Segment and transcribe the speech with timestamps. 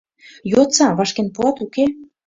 [0.51, 1.85] Йодса: вашкен пуат, уке?